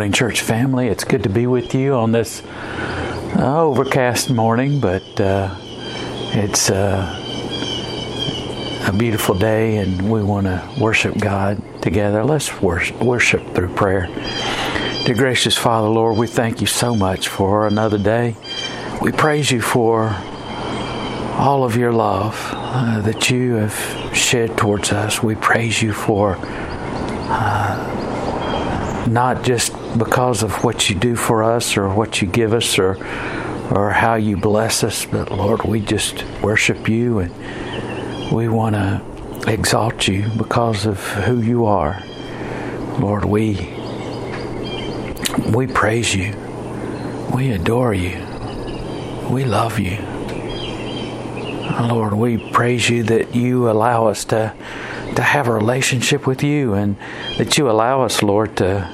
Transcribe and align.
morning, 0.00 0.12
church 0.12 0.40
family. 0.40 0.88
It's 0.88 1.04
good 1.04 1.24
to 1.24 1.28
be 1.28 1.46
with 1.46 1.74
you 1.74 1.92
on 1.92 2.12
this 2.12 2.42
uh, 3.36 3.64
overcast 3.64 4.30
morning, 4.30 4.80
but 4.80 5.20
uh, 5.20 5.54
it's 6.32 6.70
uh, 6.70 7.04
a 8.88 8.92
beautiful 8.96 9.34
day, 9.34 9.76
and 9.76 10.10
we 10.10 10.22
want 10.22 10.46
to 10.46 10.66
worship 10.80 11.18
God 11.18 11.62
together. 11.82 12.24
Let's 12.24 12.62
worship, 12.62 12.98
worship 13.02 13.54
through 13.54 13.74
prayer. 13.74 14.06
Dear 15.04 15.16
gracious 15.16 15.58
Father, 15.58 15.88
Lord, 15.88 16.16
we 16.16 16.26
thank 16.26 16.62
you 16.62 16.66
so 16.66 16.96
much 16.96 17.28
for 17.28 17.66
another 17.66 17.98
day. 17.98 18.36
We 19.02 19.12
praise 19.12 19.50
you 19.50 19.60
for 19.60 20.16
all 21.36 21.62
of 21.62 21.76
your 21.76 21.92
love 21.92 22.40
uh, 22.54 23.02
that 23.02 23.28
you 23.28 23.56
have 23.56 24.16
shed 24.16 24.56
towards 24.56 24.92
us. 24.92 25.22
We 25.22 25.34
praise 25.34 25.82
you 25.82 25.92
for 25.92 26.38
uh, 26.38 28.19
not 29.06 29.42
just 29.42 29.72
because 29.98 30.42
of 30.42 30.64
what 30.64 30.88
you 30.88 30.96
do 30.96 31.16
for 31.16 31.42
us 31.42 31.76
or 31.76 31.88
what 31.88 32.20
you 32.20 32.28
give 32.28 32.52
us 32.52 32.78
or 32.78 32.96
or 33.70 33.90
how 33.90 34.14
you 34.16 34.36
bless 34.36 34.82
us, 34.82 35.06
but 35.06 35.30
Lord, 35.30 35.62
we 35.62 35.80
just 35.80 36.24
worship 36.42 36.88
you 36.88 37.20
and 37.20 38.32
we 38.32 38.48
want 38.48 38.74
to 38.74 39.00
exalt 39.46 40.08
you 40.08 40.28
because 40.36 40.86
of 40.86 40.98
who 40.98 41.40
you 41.40 41.66
are. 41.66 42.02
Lord, 42.98 43.24
we 43.24 43.54
we 45.54 45.66
praise 45.66 46.14
you. 46.14 46.34
We 47.32 47.52
adore 47.52 47.94
you. 47.94 48.26
We 49.30 49.44
love 49.44 49.78
you. 49.78 49.98
Lord, 51.80 52.12
we 52.14 52.38
praise 52.50 52.90
you 52.90 53.04
that 53.04 53.34
you 53.34 53.70
allow 53.70 54.06
us 54.08 54.24
to 54.26 54.52
to 55.16 55.22
have 55.22 55.48
a 55.48 55.52
relationship 55.52 56.26
with 56.26 56.42
you 56.42 56.74
and 56.74 56.96
that 57.38 57.58
you 57.58 57.70
allow 57.70 58.02
us, 58.02 58.22
Lord, 58.22 58.56
to 58.58 58.88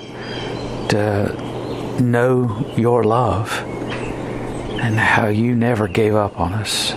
to 0.90 1.00
uh, 1.00 2.00
know 2.00 2.72
your 2.76 3.04
love 3.04 3.50
and 4.80 4.98
how 4.98 5.28
you 5.28 5.54
never 5.54 5.88
gave 5.88 6.14
up 6.14 6.38
on 6.38 6.52
us. 6.52 6.92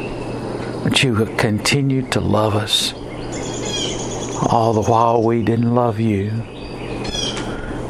But 0.84 1.04
you 1.04 1.26
continued 1.38 2.12
to 2.14 2.20
love 2.20 2.56
us 2.56 2.94
all 4.52 4.74
the 4.74 4.84
while 4.84 5.22
we 5.22 5.44
didn't 5.44 5.74
love 5.74 6.00
you. 6.00 6.30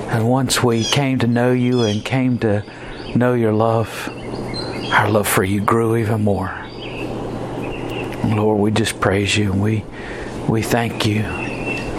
And 0.09 0.27
once 0.27 0.64
we 0.64 0.83
came 0.83 1.20
to 1.20 1.27
know 1.27 1.52
you 1.52 1.83
and 1.83 2.03
came 2.03 2.39
to 2.39 2.64
know 3.16 3.33
your 3.33 3.53
love, 3.53 4.09
our 4.92 5.09
love 5.09 5.27
for 5.27 5.44
you 5.44 5.61
grew 5.61 5.95
even 5.95 6.23
more. 6.23 6.53
Lord, 8.25 8.59
we 8.59 8.72
just 8.72 9.00
praise 9.00 9.38
you 9.38 9.52
and 9.52 9.61
we 9.61 9.86
we 10.47 10.64
thank 10.64 11.05
you. 11.05 11.23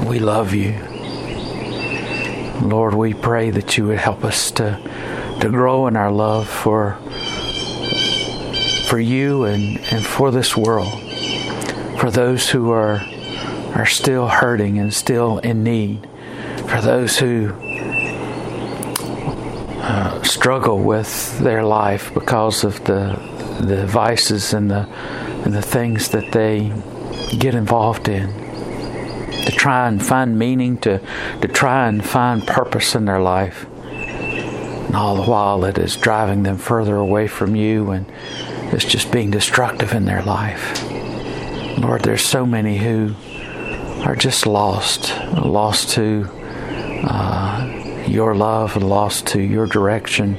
We 0.09 0.19
love 0.19 0.55
you. 0.55 0.90
Lord, 2.63 2.95
we 2.95 3.15
pray 3.15 3.51
that 3.51 3.79
you 3.79 3.87
would 3.87 3.99
help 3.99 4.25
us 4.25 4.51
to 4.53 4.79
to 5.41 5.49
grow 5.49 5.87
in 5.87 5.97
our 5.97 6.11
love 6.13 6.47
for 6.49 6.99
for 8.89 8.99
you 8.99 9.45
and, 9.45 9.79
and 9.91 10.05
for 10.05 10.31
this 10.31 10.57
world. 10.57 11.01
For 11.99 12.11
those 12.11 12.51
who 12.51 12.71
are 12.71 13.01
are 13.75 13.87
still 13.87 14.29
hurting 14.29 14.79
and 14.79 14.93
still 14.93 15.39
in 15.39 15.63
need. 15.65 16.07
For 16.69 16.81
those 16.83 17.19
who 17.19 17.53
uh, 19.83 20.23
struggle 20.23 20.83
with 20.83 21.39
their 21.39 21.65
life 21.65 22.13
because 22.13 22.63
of 22.63 22.85
the 22.85 23.19
the 23.61 23.87
vices 23.87 24.53
and 24.53 24.71
the 24.71 24.87
and 25.45 25.55
the 25.55 25.63
things 25.63 26.11
that 26.11 26.33
they 26.33 26.71
get 27.39 27.55
involved 27.55 28.09
in 28.09 28.40
to 29.45 29.53
try 29.53 29.89
and 29.89 30.05
find 30.05 30.39
meaning 30.39 30.79
to 30.79 31.01
to 31.41 31.49
try 31.49 31.89
and 31.89 32.05
find 32.05 32.47
purpose 32.47 32.95
in 32.95 33.05
their 33.05 33.21
life. 33.21 33.67
And 33.83 34.97
all 34.97 35.17
the 35.17 35.31
while 35.31 35.65
it 35.65 35.79
is 35.79 35.97
driving 35.97 36.43
them 36.43 36.59
further 36.59 36.97
away 36.97 37.29
from 37.29 37.55
you 37.55 37.91
and 37.91 38.11
it's 38.73 38.85
just 38.85 39.13
being 39.13 39.31
destructive 39.31 39.93
in 39.93 40.05
their 40.05 40.23
life. 40.23 40.83
Lord 41.79 42.03
there's 42.03 42.25
so 42.25 42.45
many 42.45 42.79
who 42.79 43.15
are 44.05 44.17
just 44.17 44.47
lost 44.47 45.17
lost 45.33 45.91
to 45.91 46.29
uh, 47.05 48.05
your 48.07 48.35
love 48.35 48.77
and 48.77 48.89
lost 48.89 49.29
to 49.29 49.41
your 49.41 49.67
direction. 49.67 50.35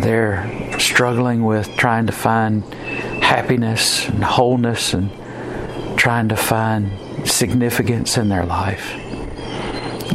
They're 0.00 0.78
struggling 0.78 1.44
with 1.44 1.76
trying 1.76 2.06
to 2.06 2.12
find 2.12 2.64
happiness 3.22 4.08
and 4.08 4.24
wholeness 4.24 4.94
and 4.94 5.10
trying 6.00 6.30
to 6.30 6.36
find 6.36 7.28
significance 7.28 8.16
in 8.16 8.30
their 8.30 8.46
life. 8.46 8.94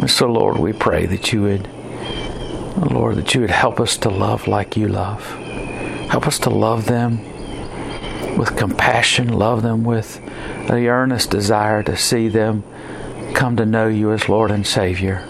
So, 0.08 0.26
Lord, 0.26 0.58
we 0.58 0.74
pray 0.74 1.06
that 1.06 1.32
you 1.32 1.44
would, 1.44 1.70
Lord, 2.92 3.18
that 3.18 3.36
you 3.36 3.42
would 3.42 3.52
help 3.52 3.80
us 3.80 3.96
to 3.98 4.10
love 4.10 4.48
like 4.48 4.76
you 4.76 4.88
love. 4.88 5.24
Help 6.10 6.26
us 6.26 6.40
to 6.40 6.50
love 6.50 6.86
them 6.86 7.20
with 8.36 8.58
compassion, 8.58 9.28
love 9.28 9.62
them 9.62 9.84
with 9.84 10.20
the 10.68 10.88
earnest 10.88 11.30
desire 11.30 11.84
to 11.84 11.96
see 11.96 12.30
them 12.30 12.64
come 13.36 13.56
to 13.58 13.66
know 13.66 13.88
you 13.88 14.12
as 14.12 14.28
Lord 14.28 14.50
and 14.50 14.66
Savior. 14.66 15.24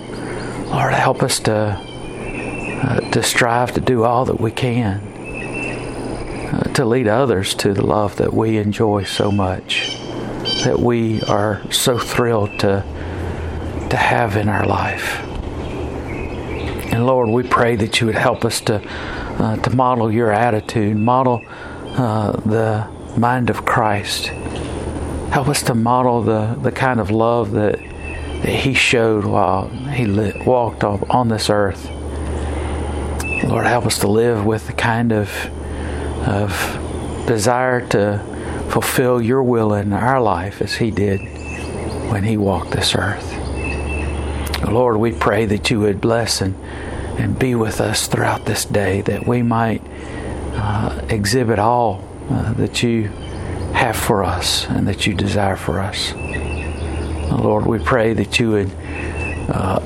Lord, 0.68 0.94
help 0.94 1.22
us 1.22 1.38
to 1.42 1.54
uh, 1.54 3.00
to 3.12 3.22
strive 3.22 3.74
to 3.74 3.82
do 3.82 4.06
all 4.06 4.24
that 4.24 4.40
we 4.40 4.52
can 4.52 5.02
uh, 6.54 6.64
to 6.76 6.86
lead 6.86 7.10
others 7.10 7.54
to 7.56 7.74
the 7.74 7.86
love 7.86 8.16
that 8.16 8.34
we 8.34 8.58
enjoy 8.58 9.04
so 9.04 9.32
much, 9.32 9.85
that 10.66 10.80
we 10.80 11.22
are 11.24 11.62
so 11.72 11.98
thrilled 11.98 12.60
to 12.60 12.84
to 13.90 13.98
have 13.98 14.36
in 14.36 14.50
our 14.50 14.66
life. 14.66 15.22
And 16.92 17.06
Lord, 17.06 17.30
we 17.30 17.44
pray 17.44 17.76
that 17.76 18.02
you 18.02 18.08
would 18.08 18.16
help 18.16 18.44
us 18.44 18.62
to 18.62 18.82
uh, 19.40 19.58
to 19.58 19.70
model 19.76 20.12
your 20.12 20.32
attitude, 20.32 20.98
model 20.98 21.42
uh, 21.48 22.32
the 22.32 22.88
mind 23.18 23.50
of 23.50 23.66
Christ. 23.66 24.28
Help 25.32 25.48
us 25.48 25.64
to 25.64 25.76
model 25.76 26.22
the, 26.22 26.58
the 26.62 26.72
kind 26.72 27.00
of 27.00 27.12
love 27.12 27.52
that, 27.52 27.78
that 27.78 28.60
He 28.64 28.74
showed 28.74 29.26
while 29.26 29.68
He 29.68 30.06
lit, 30.06 30.46
walked 30.46 30.84
on 30.84 31.28
this 31.30 31.50
earth. 31.50 31.90
Lord, 33.44 33.66
help 33.66 33.86
us 33.86 34.00
to 34.00 34.08
live 34.08 34.46
with 34.46 34.68
the 34.68 34.74
kind 34.74 35.12
of 35.12 35.30
of 36.28 36.50
desire 37.28 37.86
to 37.90 38.35
fulfill 38.70 39.22
your 39.22 39.44
will 39.44 39.74
in 39.74 39.94
our 39.94 40.22
life 40.22 40.62
as 40.62 40.76
He 40.76 40.92
did 40.92 41.20
when 42.12 42.24
He 42.24 42.38
walked 42.38 42.72
this 42.72 42.96
earth. 42.96 43.34
Lord, 44.68 44.98
we 44.98 45.12
pray 45.12 45.46
that 45.46 45.70
you 45.70 45.80
would 45.82 46.02
bless 46.02 46.42
and, 46.42 46.56
and 47.20 47.38
be 47.38 47.56
with 47.56 47.80
us 47.80 48.08
throughout 48.08 48.46
this 48.46 48.66
day, 48.66 49.02
that 49.02 49.28
we 49.28 49.42
might 49.42 49.82
uh, 50.54 51.06
exhibit 51.10 51.60
all 51.60 52.04
uh, 52.30 52.54
that 52.54 52.82
you 52.82 53.04
have 53.74 53.96
for 53.96 54.24
us 54.24 54.66
and 54.68 54.88
that 54.88 55.06
you 55.06 55.14
desire 55.14 55.56
for 55.56 55.80
us. 55.80 56.14
Lord, 57.32 57.66
we 57.66 57.80
pray 57.80 58.14
that 58.14 58.40
you 58.40 58.52
would, 58.52 58.72
uh, 59.50 59.80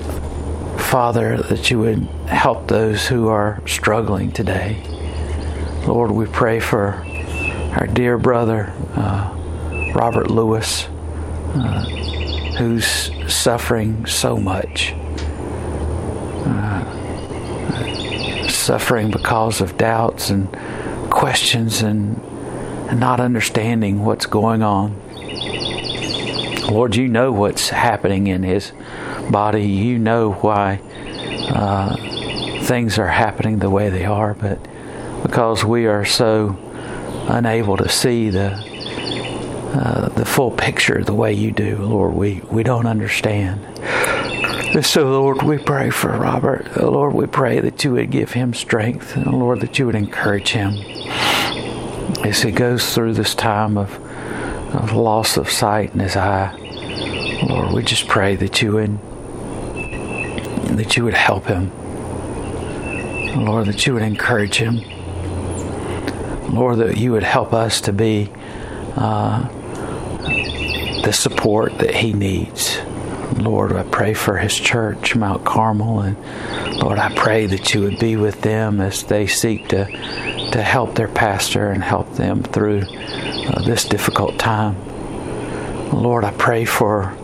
Father, 0.78 1.38
that 1.38 1.72
you 1.72 1.80
would 1.80 2.04
help 2.28 2.68
those 2.68 3.08
who 3.08 3.28
are 3.28 3.62
struggling 3.66 4.32
today. 4.32 4.84
Lord, 5.88 6.12
we 6.12 6.26
pray 6.28 6.60
for 6.60 7.04
our 7.72 7.88
dear 7.88 8.18
brother, 8.18 8.74
uh, 8.96 9.92
Robert 9.94 10.30
Lewis, 10.30 10.88
uh, 11.56 11.84
who's 12.58 13.12
suffering 13.34 14.06
so 14.06 14.38
much. 14.38 14.94
Uh, 16.46 16.90
suffering 18.50 19.12
because 19.12 19.62
of 19.62 19.78
doubts 19.78 20.30
and 20.30 20.52
questions 21.10 21.82
and, 21.82 22.18
and 22.90 23.00
not 23.00 23.20
understanding 23.20 24.04
what's 24.04 24.26
going 24.26 24.62
on. 24.64 25.00
Lord, 26.70 26.96
you 26.96 27.08
know 27.08 27.32
what's 27.32 27.70
happening 27.70 28.28
in 28.28 28.44
his 28.44 28.72
body. 29.32 29.66
You 29.66 29.98
know 29.98 30.34
why 30.34 30.82
uh, 31.50 31.96
things 32.64 33.00
are 33.00 33.08
happening 33.08 33.60
the 33.60 33.70
way 33.70 33.90
they 33.90 34.06
are, 34.06 34.34
but 34.34 34.60
because 35.24 35.64
we 35.64 35.88
are 35.88 36.06
so 36.06 36.58
unable 37.30 37.78
to 37.78 37.90
see 37.90 38.30
the 38.30 38.52
uh, 39.72 40.10
the 40.10 40.26
full 40.26 40.50
picture 40.50 41.04
the 41.04 41.14
way 41.14 41.32
you 41.32 41.52
do, 41.52 41.78
Lord, 41.78 42.16
we, 42.16 42.42
we 42.50 42.64
don't 42.64 42.88
understand. 42.88 43.64
So, 44.84 45.04
Lord, 45.04 45.44
we 45.44 45.60
pray 45.60 45.92
for 45.92 46.10
Robert. 46.10 46.76
Lord, 46.76 47.14
we 47.14 47.28
pray 47.28 47.60
that 47.60 47.84
you 47.84 47.94
would 47.94 48.10
give 48.10 48.32
him 48.32 48.54
strength, 48.54 49.16
and 49.16 49.28
Lord, 49.28 49.62
that 49.62 49.78
you 49.78 49.86
would 49.86 49.96
encourage 49.96 50.50
him 50.50 50.74
as 52.24 52.42
he 52.42 52.52
goes 52.52 52.94
through 52.94 53.14
this 53.14 53.36
time 53.36 53.78
of, 53.78 53.94
of 54.76 54.94
loss 54.94 55.38
of 55.38 55.50
sight 55.50 55.94
in 55.94 56.00
his 56.00 56.16
eye. 56.16 56.56
Lord, 57.48 57.72
we 57.72 57.84
just 57.84 58.08
pray 58.08 58.36
that 58.38 58.62
you 58.62 58.74
would 58.74 59.00
that 60.78 60.98
you 60.98 61.04
would 61.04 61.14
help 61.14 61.46
him. 61.46 61.72
Lord, 63.46 63.68
that 63.68 63.86
you 63.86 63.94
would 63.94 64.04
encourage 64.04 64.56
him. 64.56 64.82
Lord, 66.52 66.80
that 66.80 66.98
you 66.98 67.12
would 67.12 67.24
help 67.24 67.54
us 67.54 67.82
to 67.82 67.94
be 67.94 68.32
uh, 68.96 69.48
the 71.04 71.12
support 71.14 71.78
that 71.80 71.96
he 71.96 72.14
needs. 72.14 72.80
Lord, 73.38 73.74
I 73.74 73.84
pray 73.84 74.14
for 74.14 74.38
his 74.38 74.56
church, 74.56 75.16
Mount 75.16 75.46
Carmel, 75.46 76.02
and 76.02 76.18
Lord, 76.82 77.00
I 77.00 77.14
pray 77.16 77.46
that 77.46 77.74
you 77.74 77.82
would 77.82 78.00
be 78.00 78.16
with 78.16 78.42
them 78.42 78.82
as 78.82 79.04
they 79.04 79.28
seek 79.28 79.70
to 79.70 79.86
to 80.52 80.64
help 80.64 80.96
their 80.96 81.08
pastor 81.08 81.70
and 81.70 81.84
help 81.84 82.16
them 82.16 82.42
through 82.42 82.82
uh, 82.82 83.62
this 83.64 83.86
difficult 83.86 84.40
time. 84.40 84.76
Lord, 85.92 86.24
I 86.24 86.32
pray 86.32 86.66
for 86.66 87.16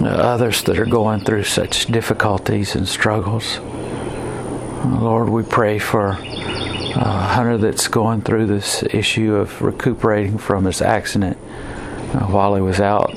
uh, 0.00 0.06
others 0.06 0.64
that 0.64 0.78
are 0.78 0.86
going 0.86 1.20
through 1.20 1.44
such 1.44 1.86
difficulties 1.86 2.74
and 2.74 2.88
struggles. 2.88 3.60
Lord, 4.84 5.28
we 5.28 5.42
pray 5.42 5.78
for 5.78 6.18
uh, 6.94 7.34
Hunter 7.34 7.58
that's 7.58 7.88
going 7.88 8.22
through 8.22 8.46
this 8.46 8.82
issue 8.82 9.34
of 9.36 9.60
recuperating 9.62 10.38
from 10.38 10.64
his 10.64 10.82
accident 10.82 11.36
uh, 12.14 12.26
while 12.26 12.54
he 12.54 12.60
was 12.60 12.80
out 12.80 13.14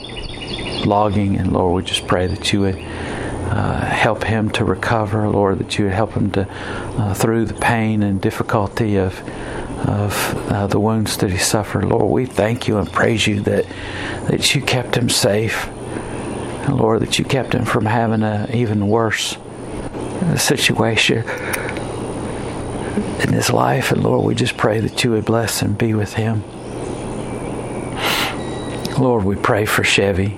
logging. 0.86 1.38
And 1.38 1.52
Lord, 1.52 1.76
we 1.76 1.88
just 1.88 2.08
pray 2.08 2.28
that 2.28 2.52
you 2.54 2.62
would 2.62 2.78
uh, 2.78 3.86
help 3.86 4.24
him 4.24 4.50
to 4.52 4.66
recover, 4.66 5.28
Lord, 5.28 5.60
that 5.60 5.78
you 5.78 5.86
would 5.86 5.94
help 5.94 6.14
him 6.14 6.32
to 6.32 6.48
uh, 6.50 7.14
through 7.14 7.46
the 7.46 7.54
pain 7.54 8.04
and 8.04 8.22
difficulty 8.22 8.98
of 8.98 9.22
of 9.88 10.34
uh, 10.50 10.68
the 10.68 10.80
wounds 10.80 11.18
that 11.18 11.32
he 11.32 11.38
suffered. 11.38 11.86
Lord, 11.86 12.06
we 12.06 12.26
thank 12.26 12.68
you 12.68 12.78
and 12.78 12.92
praise 12.92 13.28
you 13.28 13.42
that 13.42 13.66
that 14.28 14.56
you 14.56 14.62
kept 14.62 14.96
him 14.96 15.10
safe. 15.10 15.70
Lord, 16.70 17.02
that 17.02 17.20
you 17.20 17.26
kept 17.26 17.54
him 17.54 17.66
from 17.66 17.86
having 17.86 18.24
an 18.24 18.56
even 18.56 18.88
worse 18.88 19.38
situation 20.38 21.24
in 23.24 23.34
his 23.34 23.50
life. 23.50 23.92
And 23.92 24.04
Lord, 24.04 24.26
we 24.26 24.36
just 24.36 24.58
pray 24.58 24.80
that 24.80 25.04
you 25.04 25.12
would 25.12 25.26
bless 25.26 25.62
and 25.62 25.78
be 25.78 25.94
with 25.94 26.14
him. 26.14 26.44
Lord, 29.00 29.24
we 29.24 29.36
pray 29.36 29.66
for 29.66 29.84
Chevy. 29.84 30.38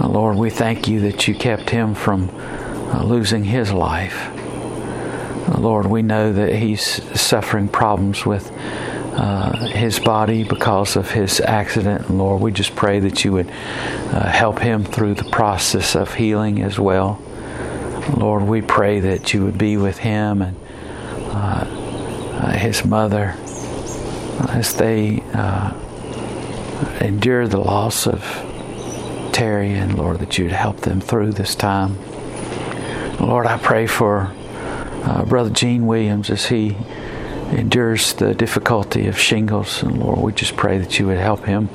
Uh, 0.00 0.08
Lord, 0.08 0.36
we 0.36 0.50
thank 0.50 0.88
you 0.88 1.00
that 1.00 1.28
you 1.28 1.34
kept 1.34 1.70
him 1.70 1.94
from 1.94 2.30
uh, 2.92 3.02
losing 3.04 3.44
his 3.44 3.72
life. 3.72 4.30
Uh, 5.48 5.58
Lord, 5.58 5.86
we 5.86 6.02
know 6.02 6.32
that 6.32 6.54
he's 6.54 6.82
suffering 7.18 7.68
problems 7.68 8.26
with 8.26 8.50
uh, 9.18 9.66
his 9.66 9.98
body 9.98 10.44
because 10.44 10.96
of 10.96 11.10
his 11.10 11.40
accident. 11.40 12.08
And 12.08 12.18
Lord, 12.18 12.40
we 12.40 12.52
just 12.52 12.76
pray 12.76 13.00
that 13.00 13.24
you 13.24 13.32
would 13.32 13.50
uh, 13.50 14.28
help 14.28 14.58
him 14.58 14.84
through 14.84 15.14
the 15.14 15.24
process 15.30 15.96
of 15.96 16.14
healing 16.14 16.62
as 16.62 16.78
well. 16.78 17.20
Lord, 18.16 18.44
we 18.44 18.62
pray 18.62 19.00
that 19.00 19.34
you 19.34 19.44
would 19.44 19.58
be 19.58 19.76
with 19.76 19.98
him 19.98 20.42
and 20.42 20.56
Uh, 21.30 21.64
uh, 22.38 22.52
his 22.52 22.84
mother 22.84 23.34
as 24.50 24.74
they 24.74 25.22
uh, 25.34 25.72
endure 27.00 27.48
the 27.48 27.58
loss 27.58 28.06
of 28.06 28.22
Terry, 29.32 29.72
and 29.72 29.98
Lord, 29.98 30.20
that 30.20 30.38
you'd 30.38 30.52
help 30.52 30.80
them 30.80 31.00
through 31.00 31.32
this 31.32 31.54
time. 31.54 31.98
Lord, 33.18 33.46
I 33.46 33.58
pray 33.58 33.86
for 33.86 34.32
uh, 35.02 35.24
Brother 35.24 35.50
Gene 35.50 35.86
Williams 35.86 36.30
as 36.30 36.46
he 36.46 36.76
endures 37.52 38.14
the 38.14 38.34
difficulty 38.34 39.06
of 39.08 39.18
shingles. 39.18 39.82
And 39.82 39.98
Lord, 39.98 40.20
we 40.20 40.32
just 40.32 40.56
pray 40.56 40.78
that 40.78 40.98
you 40.98 41.06
would 41.06 41.18
help 41.18 41.44
him, 41.44 41.68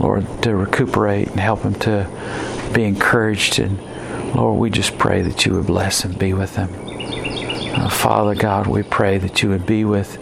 Lord, 0.00 0.26
to 0.42 0.56
recuperate 0.56 1.28
and 1.28 1.40
help 1.40 1.62
him 1.62 1.74
to 1.80 2.08
be 2.74 2.84
encouraged. 2.84 3.58
And 3.58 3.78
Lord, 4.34 4.58
we 4.58 4.70
just 4.70 4.98
pray 4.98 5.22
that 5.22 5.46
you 5.46 5.54
would 5.54 5.66
bless 5.66 6.04
and 6.04 6.18
be 6.18 6.32
with 6.32 6.56
him. 6.56 6.85
Uh, 7.76 7.90
Father 7.90 8.34
God, 8.34 8.66
we 8.66 8.82
pray 8.82 9.18
that 9.18 9.42
you 9.42 9.50
would 9.50 9.66
be 9.66 9.84
with 9.84 10.18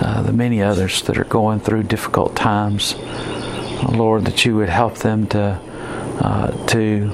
uh, 0.00 0.22
the 0.22 0.32
many 0.32 0.62
others 0.62 1.02
that 1.02 1.18
are 1.18 1.24
going 1.24 1.58
through 1.58 1.82
difficult 1.82 2.36
times. 2.36 2.94
Uh, 2.94 3.90
Lord, 3.90 4.24
that 4.26 4.44
you 4.44 4.54
would 4.54 4.68
help 4.68 4.98
them 4.98 5.26
to 5.28 5.60
uh, 6.20 6.66
to 6.68 7.10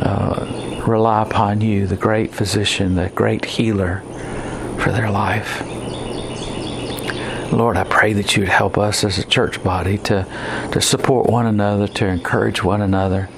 uh, 0.00 0.82
rely 0.86 1.22
upon 1.22 1.60
you, 1.60 1.86
the 1.86 1.96
great 1.96 2.34
physician, 2.34 2.94
the 2.94 3.10
great 3.10 3.44
healer 3.44 4.00
for 4.80 4.90
their 4.90 5.10
life. 5.10 5.62
Lord, 7.52 7.76
I 7.76 7.84
pray 7.84 8.14
that 8.14 8.36
you 8.36 8.42
would 8.42 8.48
help 8.48 8.78
us 8.78 9.04
as 9.04 9.18
a 9.18 9.24
church 9.24 9.62
body 9.62 9.98
to, 9.98 10.26
to 10.72 10.80
support 10.80 11.28
one 11.28 11.46
another, 11.46 11.86
to 11.88 12.06
encourage 12.06 12.64
one 12.64 12.80
another, 12.80 13.28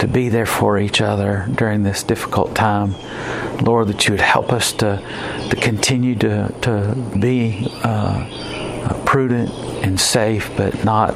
to 0.00 0.06
be 0.06 0.28
there 0.28 0.46
for 0.46 0.78
each 0.78 1.00
other 1.00 1.48
during 1.54 1.82
this 1.82 2.02
difficult 2.02 2.54
time. 2.54 2.94
Lord, 3.60 3.88
that 3.88 4.06
you 4.06 4.12
would 4.12 4.20
help 4.20 4.52
us 4.52 4.72
to, 4.74 5.02
to 5.50 5.56
continue 5.56 6.14
to, 6.16 6.54
to 6.62 6.94
be 7.18 7.68
uh, 7.82 9.02
prudent 9.04 9.50
and 9.84 10.00
safe, 10.00 10.50
but 10.56 10.84
not 10.84 11.14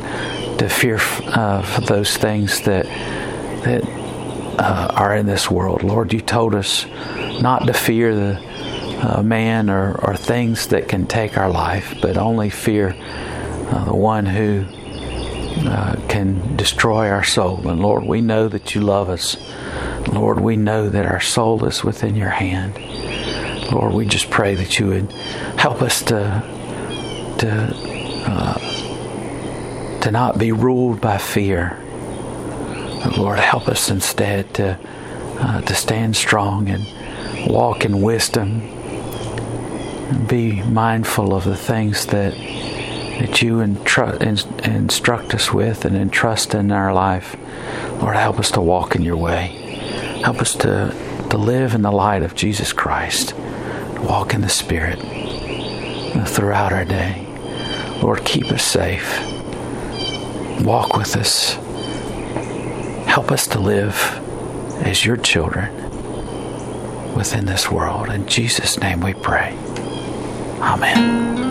to 0.59 0.69
fear 0.69 0.99
uh, 1.01 1.63
for 1.63 1.81
those 1.83 2.17
things 2.17 2.63
that 2.63 2.87
that 3.65 3.83
uh, 4.59 4.89
are 4.95 5.17
in 5.17 5.27
this 5.27 5.51
world. 5.51 5.83
Lord, 5.83 6.13
you 6.13 6.21
told 6.21 6.55
us 6.55 6.87
not 7.41 7.67
to 7.67 7.73
fear 7.73 8.15
the 8.15 8.41
uh, 9.03 9.23
man 9.23 9.69
or, 9.69 9.95
or 10.03 10.17
things 10.17 10.69
that 10.69 10.89
can 10.89 11.07
take 11.07 11.37
our 11.37 11.51
life, 11.51 11.95
but 12.01 12.17
only 12.17 12.49
fear 12.49 12.95
uh, 12.99 13.85
the 13.85 13.95
one 13.95 14.25
who 14.25 14.65
uh, 15.69 15.97
can 16.09 16.57
destroy 16.57 17.11
our 17.11 17.25
soul. 17.25 17.69
And 17.69 17.81
Lord, 17.81 18.05
we 18.05 18.21
know 18.21 18.49
that 18.49 18.75
you 18.75 18.81
love 18.81 19.09
us. 19.09 19.37
Lord, 20.09 20.41
we 20.41 20.57
know 20.57 20.89
that 20.89 21.07
our 21.07 21.21
soul 21.21 21.65
is 21.65 21.83
within 21.83 22.15
your 22.15 22.31
hand. 22.31 22.79
Lord, 23.73 23.93
we 23.93 24.07
just 24.07 24.31
pray 24.31 24.55
that 24.55 24.79
you 24.79 24.87
would 24.89 25.11
help 25.59 25.83
us 25.83 26.03
to 26.05 26.43
to 27.39 27.73
uh, 28.27 30.01
to 30.01 30.11
not 30.11 30.39
be 30.39 30.53
ruled 30.53 31.01
by 31.01 31.19
fear. 31.19 31.79
Lord, 33.17 33.39
help 33.39 33.69
us 33.69 33.91
instead 33.91 34.55
to 34.55 34.79
uh, 35.41 35.61
to 35.63 35.75
stand 35.75 36.17
strong 36.17 36.69
and 36.69 37.51
walk 37.51 37.85
in 37.85 38.01
wisdom 38.01 38.63
and 38.63 40.29
be 40.29 40.63
mindful 40.63 41.35
of 41.35 41.45
the 41.45 41.57
things 41.57 42.07
that 42.07 42.33
that 42.35 43.43
you 43.43 43.61
instruct 43.61 45.35
us 45.35 45.53
with 45.53 45.85
and 45.85 45.97
entrust 45.97 46.55
in 46.55 46.71
our 46.71 46.93
life. 46.93 47.37
Lord, 48.01 48.15
help 48.15 48.39
us 48.39 48.51
to 48.53 48.61
walk 48.61 48.95
in 48.95 49.03
your 49.03 49.17
way. 49.17 49.66
Help 50.23 50.41
us 50.41 50.55
to, 50.57 50.95
to 51.31 51.37
live 51.37 51.75
in 51.75 51.83
the 51.83 51.93
light 51.93 52.23
of 52.23 52.35
Jesus 52.35 52.73
Christ, 52.73 53.35
walk 54.01 54.35
in 54.35 54.41
the 54.41 54.49
Spirit 54.49 54.99
uh, 55.01 56.25
throughout 56.25 56.73
our 56.73 56.85
day. 56.85 57.27
Lord, 58.03 58.25
keep 58.25 58.47
us 58.47 58.63
safe. 58.63 59.21
Walk 60.63 60.97
with 60.97 61.17
us. 61.17 61.55
Help 63.07 63.31
us 63.31 63.47
to 63.49 63.59
live 63.59 63.95
as 64.83 65.05
your 65.05 65.17
children 65.17 65.75
within 67.15 67.47
this 67.47 67.71
world. 67.71 68.11
In 68.11 68.27
Jesus' 68.27 68.79
name 68.79 69.01
we 69.01 69.15
pray. 69.15 69.57
Amen. 70.61 71.46